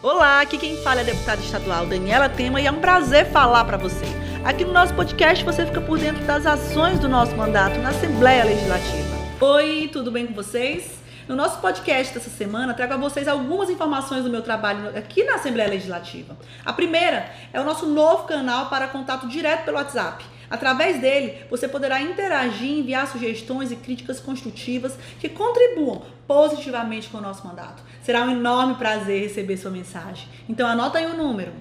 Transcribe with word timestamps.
Olá, 0.00 0.42
aqui 0.42 0.56
quem 0.58 0.76
fala 0.76 1.00
é 1.00 1.02
a 1.02 1.06
deputada 1.06 1.42
estadual 1.42 1.84
Daniela 1.84 2.28
Tema 2.28 2.60
e 2.60 2.66
é 2.68 2.70
um 2.70 2.78
prazer 2.80 3.32
falar 3.32 3.64
para 3.64 3.76
você. 3.76 4.04
Aqui 4.44 4.64
no 4.64 4.72
nosso 4.72 4.94
podcast 4.94 5.44
você 5.44 5.66
fica 5.66 5.80
por 5.80 5.98
dentro 5.98 6.24
das 6.24 6.46
ações 6.46 7.00
do 7.00 7.08
nosso 7.08 7.34
mandato 7.34 7.80
na 7.80 7.88
Assembleia 7.88 8.44
Legislativa. 8.44 9.16
Oi, 9.40 9.90
tudo 9.92 10.12
bem 10.12 10.24
com 10.28 10.34
vocês? 10.34 11.00
No 11.26 11.34
nosso 11.34 11.60
podcast 11.60 12.14
dessa 12.14 12.30
semana, 12.30 12.74
trago 12.74 12.94
a 12.94 12.96
vocês 12.96 13.26
algumas 13.26 13.70
informações 13.70 14.22
do 14.22 14.30
meu 14.30 14.40
trabalho 14.40 14.96
aqui 14.96 15.24
na 15.24 15.34
Assembleia 15.34 15.68
Legislativa. 15.68 16.36
A 16.64 16.72
primeira 16.72 17.28
é 17.52 17.60
o 17.60 17.64
nosso 17.64 17.84
novo 17.84 18.22
canal 18.22 18.66
para 18.66 18.86
contato 18.86 19.26
direto 19.26 19.64
pelo 19.64 19.78
WhatsApp. 19.78 20.24
Através 20.50 21.00
dele, 21.00 21.38
você 21.50 21.68
poderá 21.68 22.00
interagir, 22.00 22.78
enviar 22.78 23.06
sugestões 23.06 23.70
e 23.70 23.76
críticas 23.76 24.18
construtivas 24.18 24.98
que 25.20 25.28
contribuam 25.28 26.02
positivamente 26.26 27.08
com 27.08 27.18
o 27.18 27.22
nosso 27.22 27.46
mandato. 27.46 27.82
Será 28.02 28.24
um 28.24 28.30
enorme 28.30 28.76
prazer 28.76 29.22
receber 29.22 29.56
sua 29.56 29.70
mensagem. 29.70 30.26
Então 30.48 30.66
anota 30.66 30.98
aí 30.98 31.06
o 31.06 31.16
número. 31.16 31.52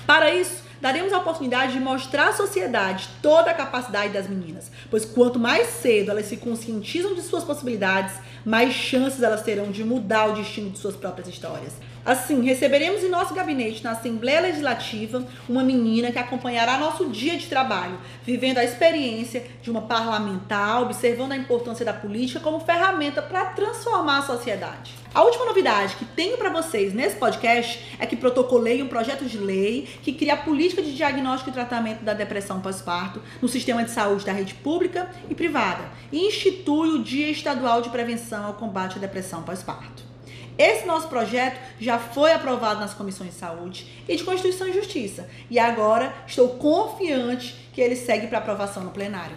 Para 0.05 0.33
isso, 0.33 0.63
daremos 0.81 1.13
a 1.13 1.17
oportunidade 1.17 1.73
de 1.73 1.79
mostrar 1.79 2.29
à 2.29 2.33
sociedade 2.33 3.09
toda 3.21 3.51
a 3.51 3.53
capacidade 3.53 4.13
das 4.13 4.27
meninas, 4.27 4.71
pois 4.89 5.05
quanto 5.05 5.39
mais 5.39 5.67
cedo 5.67 6.11
elas 6.11 6.25
se 6.25 6.37
conscientizam 6.37 7.15
de 7.15 7.21
suas 7.21 7.43
possibilidades, 7.43 8.15
mais 8.43 8.73
chances 8.73 9.23
elas 9.23 9.41
terão 9.41 9.71
de 9.71 9.83
mudar 9.83 10.27
o 10.27 10.33
destino 10.33 10.69
de 10.69 10.77
suas 10.77 10.95
próprias 10.95 11.27
histórias. 11.27 11.73
Assim, 12.05 12.43
receberemos 12.43 13.03
em 13.03 13.09
nosso 13.09 13.33
gabinete, 13.33 13.83
na 13.83 13.91
Assembleia 13.93 14.39
Legislativa, 14.41 15.25
uma 15.49 15.63
menina 15.63 16.11
que 16.11 16.19
acompanhará 16.19 16.77
nosso 16.77 17.09
dia 17.09 17.35
de 17.35 17.47
trabalho, 17.47 17.97
vivendo 18.23 18.59
a 18.59 18.63
experiência 18.63 19.43
de 19.59 19.71
uma 19.71 19.81
parlamentar, 19.81 20.83
observando 20.83 21.31
a 21.31 21.37
importância 21.37 21.83
da 21.83 21.93
política 21.93 22.39
como 22.39 22.59
ferramenta 22.59 23.23
para 23.23 23.45
transformar 23.45 24.19
a 24.19 24.21
sociedade. 24.21 24.93
A 25.15 25.23
última 25.23 25.45
novidade 25.45 25.95
que 25.95 26.05
tenho 26.05 26.37
para 26.37 26.51
vocês 26.51 26.93
nesse 26.93 27.15
podcast 27.15 27.83
é 27.97 28.05
que 28.05 28.15
protocolei 28.15 28.83
um 28.83 28.87
projeto 28.87 29.25
de 29.25 29.39
lei 29.39 29.87
que 30.03 30.13
cria 30.13 30.35
a 30.35 30.37
política 30.37 30.83
de 30.83 30.95
diagnóstico 30.95 31.49
e 31.49 31.53
tratamento 31.53 32.03
da 32.03 32.13
depressão 32.13 32.61
pós-parto 32.61 33.19
no 33.41 33.47
sistema 33.47 33.83
de 33.83 33.89
saúde 33.89 34.25
da 34.25 34.31
rede 34.31 34.53
pública 34.53 35.09
e 35.27 35.33
privada 35.33 35.85
e 36.11 36.27
institui 36.27 36.89
o 36.89 37.01
Dia 37.01 37.31
Estadual 37.31 37.81
de 37.81 37.89
Prevenção 37.89 38.45
ao 38.45 38.53
Combate 38.53 38.97
à 38.97 38.99
Depressão 38.99 39.41
Pós-Parto. 39.41 40.14
Esse 40.57 40.85
nosso 40.85 41.07
projeto 41.09 41.59
já 41.79 41.99
foi 41.99 42.31
aprovado 42.31 42.79
nas 42.79 42.93
comissões 42.93 43.31
de 43.31 43.35
saúde 43.35 44.03
e 44.07 44.15
de 44.15 44.23
Constituição 44.23 44.67
e 44.67 44.73
Justiça. 44.73 45.27
E 45.49 45.59
agora 45.59 46.13
estou 46.25 46.49
confiante 46.49 47.69
que 47.73 47.81
ele 47.81 47.95
segue 47.95 48.27
para 48.27 48.37
aprovação 48.37 48.83
no 48.83 48.91
plenário. 48.91 49.35